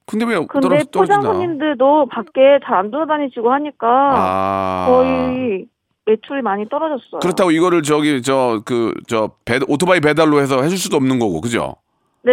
[0.06, 1.22] 근데 왜 근데 떨어, 포장?
[1.22, 4.86] 손님들도 밖에 잘 안 돌아다니시고 하니까 아.
[4.90, 5.66] 거의
[6.04, 7.20] 매출이 많이 떨어졌어요.
[7.22, 9.30] 그렇다고 이거를 저기 저 그 저
[9.68, 11.76] 오토바이 배달로 해서 해줄 수도 없는 거고 그죠?
[12.22, 12.32] 네.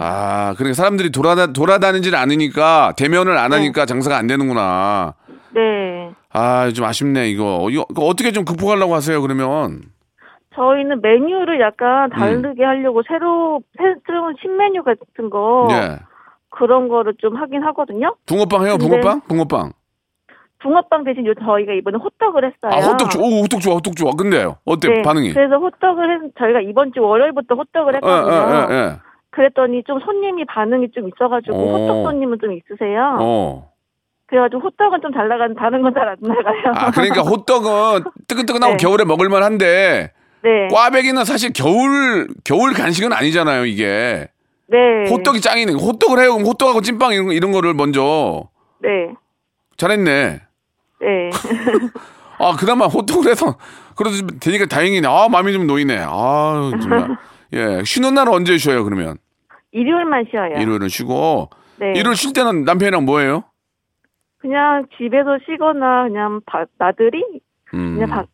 [0.00, 5.14] 아 그러니까 사람들이 돌아다 돌아다니질 않으니까 대면을 안 하니까 장사가 안 되는구나.
[5.54, 6.10] 네.
[6.32, 9.80] 아 좀 아쉽네 이거 이거 어떻게 좀 극복하려고 하세요 그러면?
[10.54, 12.18] 저희는 메뉴를 약간 음.
[12.42, 13.60] 다르게 하려고 새로
[14.06, 15.98] 새로운 신메뉴 같은 거 예.
[16.50, 18.14] 그런 거를 좀 하긴 하거든요.
[18.26, 19.20] 붕어빵 해요 근데- 붕어빵?
[19.28, 19.72] 붕어빵.
[20.60, 22.72] 붕어빵 대신 요 저희가 이번에 호떡을 했어요.
[22.72, 25.32] 아 호떡 좋아 오 호떡 좋아 호떡 좋아 근데요 어때 네, 반응이?
[25.32, 28.32] 그래서 호떡을 했, 저희가 이번 주 월요일부터 호떡을 예, 했거든요.
[28.34, 28.96] 예, 예, 예.
[29.38, 31.68] 그랬더니 좀 손님이 반응이 좀 있어가지고 오.
[31.78, 33.16] 호떡 손님은 좀 있으세요.
[33.20, 33.70] 어.
[34.26, 36.72] 그래가지고 호떡은 좀 잘 나가는 다른 건 잘 안 나가요.
[36.74, 38.76] 아 그러니까 호떡은 뜨끈뜨끈하고 네.
[38.78, 40.68] 겨울에 먹을만 한데 네.
[40.72, 44.26] 꽈배기는 사실 겨울 겨울 간식은 아니잖아요, 이게.
[44.66, 44.76] 네.
[45.08, 45.72] 호떡이 짱이네.
[45.74, 46.34] 호떡을 해요.
[46.34, 48.48] 그럼 호떡하고 찐빵 이런, 거- 이런 거를 먼저
[48.82, 48.88] 네.
[49.76, 50.40] 잘했네.
[51.00, 51.30] 네.
[52.38, 53.56] 아, 그나마 호떡을 해서
[53.96, 55.06] 그래도 좀 되니까 다행이네.
[55.08, 55.98] 아, 마음이 좀 놓이네.
[56.06, 57.16] 아, 정말.
[57.54, 59.16] 예, 쉬는 날은 언제 쉬어요, 그러면?
[59.72, 60.54] 일요일만 쉬어요.
[60.60, 61.50] 일요일은 쉬고.
[61.78, 61.92] 네.
[61.96, 63.44] 일요일 쉴 때는 남편이랑 뭐 해요?
[64.38, 67.22] 그냥 집에서 쉬거나 그냥 바, 나들이
[67.74, 67.94] 음.
[67.98, 68.24] 그냥 바,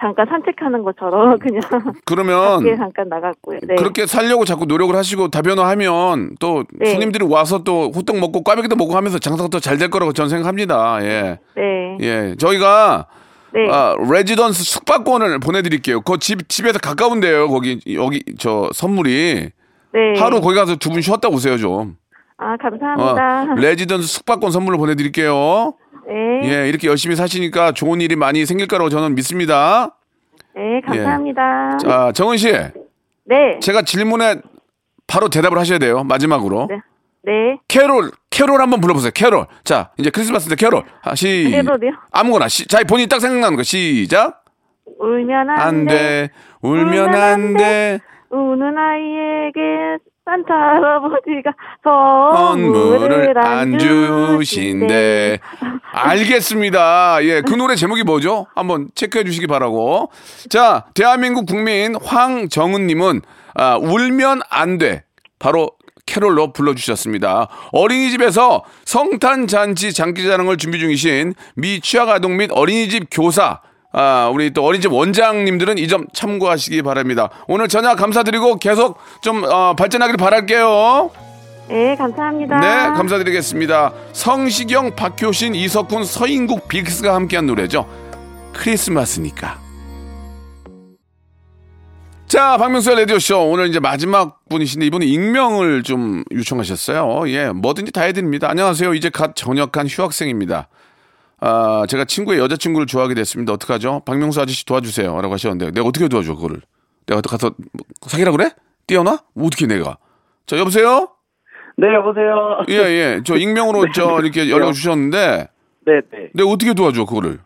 [0.00, 1.60] 잠깐 산책하는 것처럼 그냥
[2.04, 3.60] 그러면 밖에 잠깐 나갔고요.
[3.66, 3.74] 네.
[3.76, 6.90] 그렇게 살려고 자꾸 노력을 하시고 다변화하면 또 네.
[6.90, 10.98] 손님들이 와서 또 호떡 먹고 꽈배기도 먹고 하면서 장사가 더 잘 될 거라고 저는 생각합니다.
[11.02, 11.38] 예.
[11.56, 11.98] 네.
[12.00, 12.34] 예.
[12.38, 13.06] 저희가
[13.52, 13.68] 네.
[13.70, 16.00] 아, 레지던스 숙박권을 보내드릴게요.
[16.02, 17.48] 그 집, 집에서 가까운데요.
[17.48, 19.50] 거기, 여기, 저, 선물이.
[19.94, 20.18] 네.
[20.18, 21.96] 하루 거기 가서 두 분 쉬었다 오세요, 좀.
[22.36, 23.54] 아 어, 감사합니다.
[23.54, 25.74] 레지던스 숙박권 선물로 보내드릴게요.
[26.08, 26.40] 네.
[26.64, 29.96] 예, 이렇게 열심히 사시니까 좋은 일이 많이 생길 거라고 저는 믿습니다.
[30.54, 31.78] 네 감사합니다.
[31.78, 32.52] 자, 정은 씨.
[33.26, 33.58] 네.
[33.60, 34.40] 제가 질문에
[35.06, 36.04] 바로 대답을 하셔야 돼요.
[36.04, 36.66] 마지막으로.
[36.68, 36.76] 네.
[37.26, 37.58] 네.
[37.68, 39.10] 캐롤, 캐롤 한번 불러보세요.
[39.14, 39.46] 캐롤.
[39.64, 40.82] 자, 이제 크리스마스 때 캐롤.
[41.02, 41.48] 아, 시.
[41.50, 41.92] 캐롤이요?
[42.12, 42.48] 아무거나.
[42.48, 43.62] 시, 자, 본인이 딱 생각나는 거.
[43.62, 44.44] 시작.
[44.98, 46.28] 울면 안, 안 돼.
[46.60, 48.00] 울면 울면 안안 돼.
[48.30, 51.52] 우는 아이에게 산타 할아버지가
[51.84, 55.38] 선물을 안안 주신대.
[55.92, 57.18] 알겠습니다.
[57.24, 58.46] 예, 그 노래 제목이 뭐죠?
[58.54, 60.10] 한번 체크해 주시기 바라고.
[60.48, 63.20] 자, 대한민국 국민 황정은님은
[63.54, 65.04] 아, 울면 안 돼.
[65.38, 65.70] 바로
[66.06, 67.48] 캐롤로 불러주셨습니다.
[67.72, 73.60] 어린이집에서 성탄잔치 장기자랑을 준비 중이신 미 취학아동 및 어린이집 교사,
[73.96, 77.28] 아, 우리 또 어린이집 원장님들은 이 점 참고하시기 바랍니다.
[77.46, 81.10] 오늘 전화 감사드리고 계속 좀 어, 발전하길 바랄게요.
[81.68, 82.60] 네 감사합니다.
[82.60, 83.92] 네, 감사드리겠습니다.
[84.12, 87.88] 성시경, 박효신, 이석훈, 서인국, 빅스가 함께한 노래죠.
[88.52, 89.58] 크리스마스니까.
[92.26, 93.48] 자, 박명수의 라디오쇼.
[93.50, 97.28] 오늘 이제 마지막 분이신데 이분은 익명을 좀 요청하셨어요.
[97.28, 98.48] 예, 뭐든지 다 해드립니다.
[98.50, 98.92] 안녕하세요.
[98.94, 100.68] 이제 갓 전역한 휴학생입니다.
[101.46, 103.52] 아, 제가 친구의 여자친구를 좋아하게 됐습니다.
[103.52, 104.00] 어떡하죠?
[104.06, 105.20] 박명수 아저씨 도와주세요.
[105.20, 106.62] 라고 하셨는데 내가 어떻게 도와줘, 그거를?
[107.06, 108.50] 내가 가서 뭐 사귀라 그래?
[108.86, 109.18] 뛰어나?
[109.34, 109.98] 뭐 어떻게 내가?
[110.46, 111.08] 자, 여보세요?
[111.76, 112.60] 네, 여보세요.
[112.70, 113.20] 예, 예.
[113.26, 115.48] 저 익명으로 저 이렇게 연락 주셨는데
[115.86, 116.30] 네, 네.
[116.32, 117.40] 내가 어떻게 도와줘 그거를?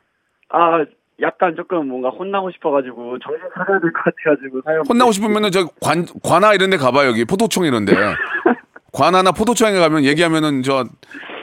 [0.50, 0.84] 아,
[1.20, 4.86] 약간 조금 뭔가 혼나고 싶어가지고 정신 차려야 될 것 같아가지고 사연.
[4.88, 7.94] 혼나고 싶으면은 저 관 관아 이런 데 가봐 여기 포도청 이런 데.
[8.92, 10.84] 관아나 포도청에 가면 얘기하면은 저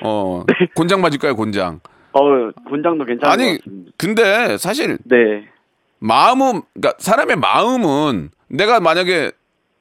[0.03, 1.81] 어, 곤장 맞을까요, 곤장?
[2.19, 3.59] 어, 곤장도 괜찮은 아니.
[3.97, 5.45] 근데 사실 네.
[5.99, 9.31] 마음은 그러니까 사람의 마음은 내가 만약에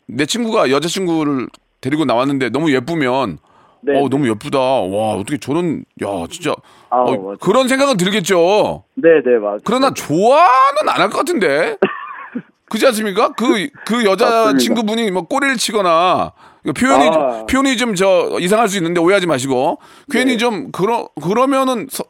[0.07, 1.49] 내 친구가 여자 친구를
[1.81, 3.38] 데리고 나왔는데 너무 예쁘면
[3.83, 4.01] 네.
[4.01, 4.59] 어 너무 예쁘다.
[4.59, 6.55] 와, 어떻게 저런 야, 진짜
[6.90, 7.35] 아, 어.
[7.40, 8.85] 그런 생각은 들겠죠.
[8.94, 9.59] 네, 네, 맞아요.
[9.64, 11.77] 그러나 좋아는 안 할 것 같은데.
[12.70, 13.29] 그렇지 않습니까?
[13.37, 14.57] 그, 그 여자.
[14.57, 16.33] 친구분이 뭐 꼬리를 치거나
[16.72, 17.46] 표현이, 아.
[17.46, 19.79] 표현이 좀 저 이상할 수 있는데 오해하지 마시고
[20.11, 20.37] 괜히 네.
[20.38, 22.05] 좀 그러, 그러면은 서-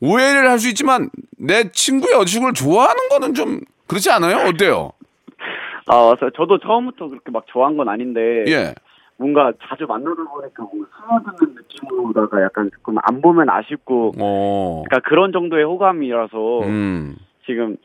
[0.00, 4.46] 오해를 할 수 있지만 내 친구의 여자친구를 좋아하는 거는 좀 그렇지 않아요?
[4.48, 4.92] 어때요?
[5.88, 6.30] 아, 맞아요.
[6.36, 8.44] 저도 처음부터 그렇게 막 좋아한 건 아닌데.
[8.48, 8.74] 예.
[9.18, 10.88] 뭔가 자주 만나다 보니까 뭔가
[11.30, 14.12] 스며드는 느낌으로다가 약간 조금 안 보면 아쉽고.
[14.20, 14.82] 어.
[14.86, 17.16] 그러니까 그런 정도의 호감이라서 음.
[17.46, 17.76] 지금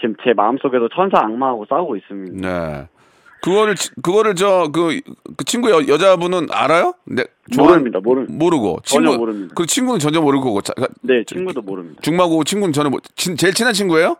[0.00, 2.48] 지금 제 마음속에도 천사 악마하고 싸우고 있습니다.
[2.48, 2.88] 네.
[3.40, 5.00] 그거를, 치- 그거를 저, 그,
[5.36, 6.94] 그 친구 여, 여자분은 알아요?
[7.04, 7.24] 네.
[7.56, 8.00] 모릅니다.
[8.02, 8.26] 모르.
[8.28, 8.80] 모르고.
[8.84, 9.54] 전혀 친구, 모릅니다.
[9.56, 10.60] 그 친구는 전혀 모를 거고.
[10.60, 10.72] 자,
[11.02, 12.00] 네, 친구도 모릅니다.
[12.02, 14.16] 중마고 친구는 전혀 모, 친, 제일 친한 친구예요?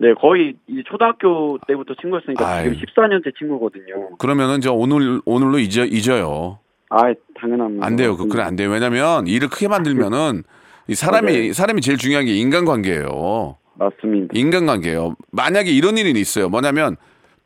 [0.00, 2.64] 네, 거의 이제 초등학교 때부터 친구였으니까 아이.
[2.72, 4.16] 지금 14년째 친구거든요.
[4.18, 6.60] 그러면은 저 오늘 오늘로 잊어 잊어요.
[6.90, 7.00] 아,
[7.40, 7.84] 당연합니다.
[7.84, 8.16] 안 돼요.
[8.16, 8.70] 그 그래 안 돼요.
[8.70, 10.44] 왜냐면 일을 크게 만들면은
[10.86, 11.52] 이 사람이 맞아요.
[11.52, 13.56] 사람이 제일 중요한 게 인간관계예요.
[13.74, 14.32] 맞습니다.
[14.32, 15.16] 인간관계예요.
[15.32, 16.48] 만약에 이런 일이 있어요.
[16.48, 16.96] 뭐냐면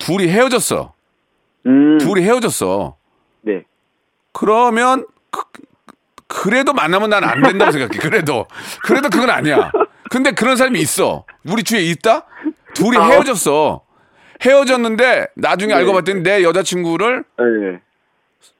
[0.04, 0.92] 둘이 헤어졌어.
[1.66, 2.96] 음, 둘이 헤어졌어.
[3.42, 3.64] 네.
[4.32, 5.42] 그러면 그,
[6.26, 7.98] 그래도 만나면 난 안 된다고 생각해.
[7.98, 8.46] 그래도
[8.82, 9.70] 그래도 그건 아니야.
[10.10, 11.24] 근데 그런 사람이 있어.
[11.46, 12.26] 우리 주위에 있다.
[12.74, 13.04] 둘이 아.
[13.06, 13.82] 헤어졌어.
[14.44, 15.78] 헤어졌는데 나중에 네.
[15.78, 17.80] 알고 봤더니 내 여자친구를 네.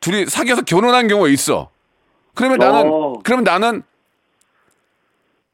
[0.01, 1.71] 둘이 사귀어서 결혼한 경우가 있어.
[2.35, 3.19] 그러면 나는 어.
[3.25, 3.83] 그러면 나는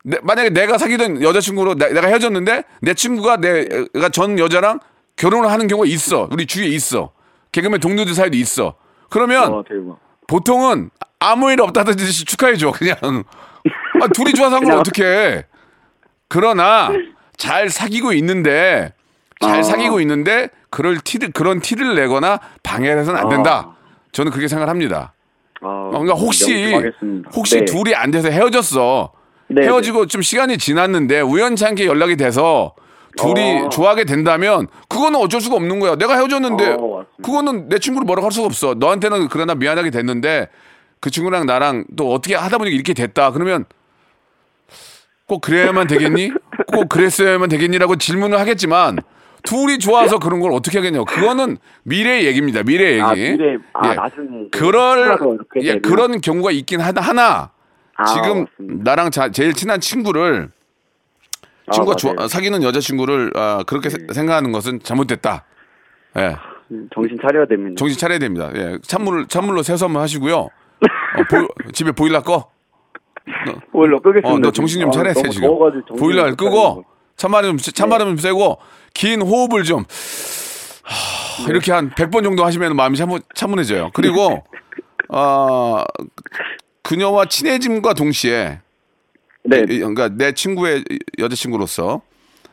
[0.04, 4.80] 내- 만약에 내가 사귀던 여자친구로 내, 가 헤어졌는데 내 친구가 내가 전 여자랑
[5.18, 6.28] 결혼을 하는 경우가 있어.
[6.30, 7.10] 우리 주위에 있어.
[7.52, 8.74] 개그맨 동료들 사이도 있어.
[9.10, 9.64] 그러면 어.
[10.26, 11.60] 보통은 아무 일
[11.96, 12.72] 듯이 축하해줘.
[12.72, 12.96] 그냥
[14.00, 15.44] 아, 둘이 좋아서 한 걸 어떻게?
[16.28, 16.90] 그러나
[17.36, 18.92] 잘 사귀고 있는데
[19.40, 19.62] 잘 아.
[19.62, 23.68] 사귀고 있는데 그럴 티를 그런 티를 내거나 방해를 해서는 안 된다.
[23.70, 23.76] 아.
[24.12, 25.14] 저는 그렇게 생각을 합니다.
[25.60, 27.30] 아, 어, 그러니까 혹시 명심하겠습니다.
[27.34, 27.64] 혹시 네.
[27.64, 29.12] 둘이 안 돼서 헤어졌어.
[29.48, 32.74] 네, 헤어지고 좀 시간이 지났는데 우연치 않게 연락이 돼서
[33.18, 33.68] 둘이 어.
[33.68, 35.96] 좋아하게 된다면 그거는 어쩔 수가 없는 거야.
[35.96, 37.04] 내가 헤어졌는데 어.
[37.22, 38.74] 그거는 내 친구를 뭐라고 할 수가 없어.
[38.74, 40.48] 너한테는 그러나 미안하게 됐는데
[41.00, 43.32] 그 친구랑 나랑 또 어떻게 하다 보니까 이렇게 됐다.
[43.32, 43.64] 그러면
[45.26, 46.32] 꼭 그래야만 되겠니?
[46.72, 48.98] 꼭 그랬어야만 되겠니라고 질문을 하겠지만
[49.42, 51.04] 둘이 좋아서 그런 걸 어떻게 하겠냐고.
[51.04, 52.62] 그거는 미래의 얘기입니다.
[52.62, 53.02] 미래의 얘기.
[53.02, 53.94] 아, 미래, 아, 예.
[53.94, 54.48] 나중에.
[54.50, 55.18] 그럴
[55.56, 55.82] 예, 되면.
[55.82, 57.50] 그런 경우가 있긴 하다 하나
[57.96, 58.90] 아, 지금 맞습니다.
[58.90, 60.57] 나랑 자, 제일 친한 친구를 아,
[61.72, 62.16] 친구가 맞아요.
[62.16, 65.44] 좋아- 사귀는 여자친구를 아, 그렇게 세- 생각하는 것은 잘못됐다.
[66.18, 66.36] 예.
[66.70, 67.74] 음, 정신 차려야 됩니다.
[67.78, 68.50] 정신 차려야 됩니다.
[68.54, 68.78] 예.
[68.82, 70.34] 찬물 찬물로 세수 한번 하시고요.
[70.36, 70.48] 어,
[71.30, 72.50] 보- 집에 보일러 꺼.
[73.72, 74.28] 보일러 끄겠습니다.
[74.30, 75.48] 어, 너 정신 좀 아, 돼 너무 지금.
[75.98, 76.84] 보일러를 못 끄고.
[77.16, 78.58] 찬바람 좀 찬바람 좀 쐬고
[78.94, 79.84] 긴 호흡을 좀
[80.84, 83.90] 하, 이렇게 한 100번 정도 하시면 마음이 차분, 차분해져요.
[83.92, 84.44] 그리고
[85.10, 85.82] 어,
[86.82, 88.60] 그녀와 친해짐과 동시에
[89.48, 89.64] 네.
[89.68, 90.84] 이- 그러니까 내 친구의
[91.18, 92.02] 여자친구로서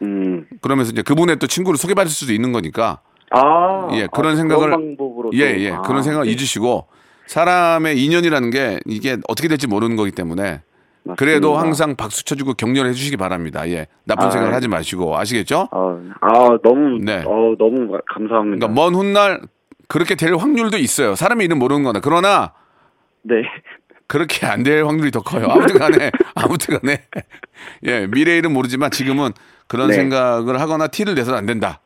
[0.02, 0.46] 음.
[0.62, 3.88] 그러면서 이제 그분의 또 친구를 소개받을 수도 있는 거니까 아.
[3.94, 5.32] 예, 그런 아, 생각을 방법으로.
[5.34, 5.72] 예, 예.
[5.72, 6.32] 아, 그런 생각을 네.
[6.32, 6.88] 잊으시고
[7.28, 10.62] 사람의 인연이라는 게 이게 어떻게 될지 모르는 거기 때문에
[11.04, 11.16] 맞습니다.
[11.18, 13.68] 그래도 항상 박수 쳐주고 격려를 해주시기 바랍니다.
[13.70, 14.56] 예, 나쁜 아, 생각을 예.
[14.56, 15.70] 하지 마시고 아시겠죠?
[15.72, 17.24] 아, 아, 너무, 네.
[17.26, 18.68] 어, 너무 감사합니다.
[18.68, 19.42] 그러니까 먼 훗날
[19.88, 21.16] 그렇게 될 확률도 있어요.
[21.16, 22.54] 사람의 이름 모르는 거나 그러나
[23.24, 23.36] 네.
[24.08, 25.48] 그렇게 안 될 확률이 더 커요.
[25.50, 27.04] 아무튼 간에 아무튼 간에
[27.84, 29.32] 예 미래 일은 모르지만 지금은
[29.68, 29.96] 그런 네.
[29.96, 31.82] 생각을 하거나 티를 내서는 안 된다.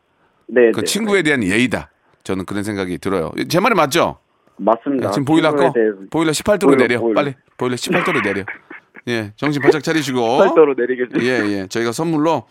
[0.46, 0.70] 네.
[0.72, 0.84] 그 네.
[0.86, 1.90] 친구에 대한 예의다.
[2.24, 3.30] 저는 그런 생각이 들어요.
[3.48, 4.18] 제 말이 맞죠?
[4.58, 5.08] 맞습니다.
[5.08, 5.72] 예, 지금 보일러 꺼.
[5.72, 7.00] 대해서 보일러 18도로 보일러, 내려.
[7.00, 7.14] 보일러.
[7.22, 8.44] 빨리 보일러 18도로 내려.
[9.08, 10.38] 예, 정신 바짝 차리시고.
[10.38, 11.24] 팔도로 내리겠습니다.
[11.24, 11.66] 예, 예.
[11.68, 12.46] 저희가 선물로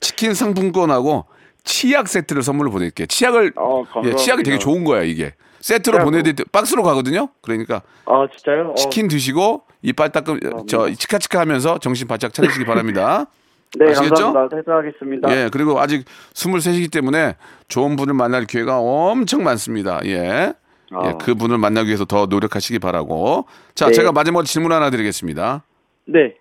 [0.00, 1.24] 치킨 상품권하고
[1.64, 3.06] 치약 세트를 선물로 보낼게요.
[3.06, 4.14] 치약을 어, 예.
[4.14, 5.32] 치약이 되게 좋은 거야 이게.
[5.60, 6.04] 세트로 치약으로.
[6.04, 7.28] 보내드릴 때 박스로 가거든요.
[7.40, 8.70] 그러니까 아, 진짜요?
[8.70, 13.26] 어, 치킨 드시고 이빨 닦음 저 치카치카 하면서 정신 바짝 차리시기 바랍니다.
[13.76, 14.32] 네, 아시겠죠?
[14.32, 14.56] 감사합니다.
[14.56, 15.30] 퇴사하겠습니다.
[15.36, 20.00] 예, 그리고 아직 23이기 때문에 좋은 분을 만날 기회가 엄청 많습니다.
[20.04, 20.52] 예.
[20.92, 21.08] 아.
[21.08, 23.46] 예, 그 분을 만나기 위해서 더 노력하시기 바라고.
[23.74, 23.92] 자, 네.
[23.92, 25.64] 제가 마지막으로 질문 하나 드리겠습니다.
[26.06, 26.34] 네.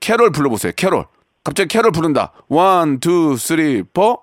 [0.00, 0.72] 캐롤 불러보세요.
[0.76, 1.04] 캐롤.
[1.44, 2.32] 갑자기 캐롤 부른다.
[2.48, 4.22] One, two, three, four.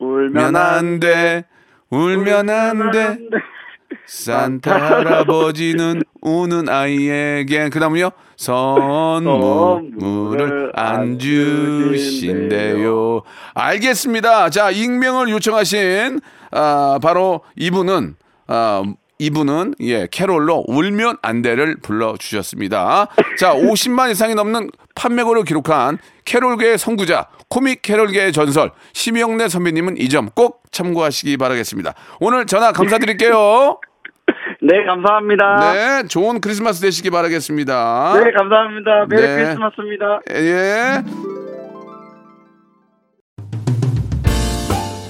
[0.00, 1.44] 울면 안 돼.
[1.90, 3.18] 울면 안 돼.
[4.06, 9.62] 산타 할아버지는 우는 아이에게 그다음은요 선물을
[10.74, 13.22] 안 주신대요.
[13.54, 14.50] 알겠습니다.
[14.50, 16.20] 자 익명을 요청하신
[16.52, 18.14] 아, 바로 이분은
[18.48, 18.82] 아,
[19.20, 23.06] 이분은 예 캐롤로 울면 안 돼를 불러 주셨습니다.
[23.38, 30.30] 자 50만 이상이 넘는 판매고를 기록한 캐롤계의 선구자 코믹 캐롤계의 전설 심형래 선배님은 이 점
[30.34, 31.92] 꼭 참고하시기 바라겠습니다.
[32.20, 33.78] 오늘 전화 감사드릴게요.
[34.62, 35.72] 네, 감사합니다.
[35.72, 38.12] 네, 좋은 크리스마스 되시기 바라겠습니다.
[38.22, 39.06] 네, 감사합니다.
[39.08, 39.36] Merry 네.
[39.36, 40.20] 크리스마스입니다.
[40.30, 41.49] 예.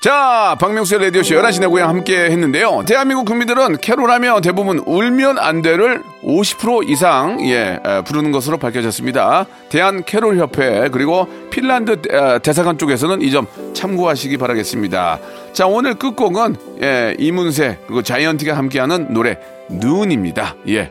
[0.00, 2.84] 자, 박명수의 라디오쇼 11시 내 고향 함께 했는데요.
[2.86, 9.44] 대한민국 국민들은 캐롤하며 대부분 울면 안 돼를 50% 이상, 예, 에, 부르는 것으로 밝혀졌습니다.
[9.68, 15.18] 대한 캐롤협회, 그리고 핀란드 에, 대사관 쪽에서는 이 점 참고하시기 바라겠습니다.
[15.52, 19.36] 자, 오늘 끝곡은, 예, 이문세, 그리고 자이언티가 함께하는 노래,
[19.68, 20.56] 눈입니다.
[20.68, 20.90] 예.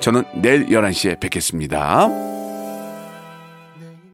[0.00, 2.08] 저는 내일 11시에 뵙겠습니다.